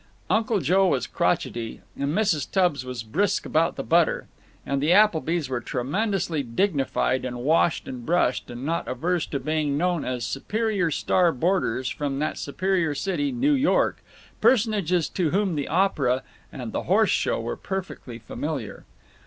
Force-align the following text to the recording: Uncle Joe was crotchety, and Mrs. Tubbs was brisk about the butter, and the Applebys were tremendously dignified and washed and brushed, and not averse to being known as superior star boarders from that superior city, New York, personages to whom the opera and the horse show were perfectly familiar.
Uncle 0.31 0.59
Joe 0.59 0.87
was 0.87 1.05
crotchety, 1.05 1.81
and 1.95 2.11
Mrs. 2.15 2.49
Tubbs 2.49 2.83
was 2.83 3.03
brisk 3.03 3.45
about 3.45 3.75
the 3.75 3.83
butter, 3.83 4.25
and 4.65 4.81
the 4.81 4.89
Applebys 4.91 5.47
were 5.47 5.61
tremendously 5.61 6.41
dignified 6.41 7.23
and 7.23 7.43
washed 7.43 7.87
and 7.87 8.03
brushed, 8.03 8.49
and 8.49 8.65
not 8.65 8.87
averse 8.87 9.27
to 9.27 9.39
being 9.39 9.77
known 9.77 10.03
as 10.03 10.25
superior 10.25 10.89
star 10.89 11.31
boarders 11.31 11.87
from 11.87 12.17
that 12.17 12.39
superior 12.39 12.95
city, 12.95 13.31
New 13.31 13.53
York, 13.53 14.01
personages 14.41 15.07
to 15.09 15.29
whom 15.29 15.53
the 15.53 15.67
opera 15.67 16.23
and 16.51 16.71
the 16.73 16.85
horse 16.85 17.11
show 17.11 17.39
were 17.39 17.55
perfectly 17.55 18.17
familiar. 18.17 18.85